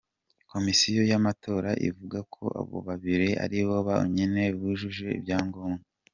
Komisiyo 0.51 1.01
y’amatora 1.11 1.69
ivuga 1.89 2.19
ko 2.33 2.43
abo 2.61 2.77
babiri 2.87 3.29
aribo 3.43 3.75
bonyine 3.87 4.41
bujuje 4.59 5.07
ibyangombwa. 5.19 5.85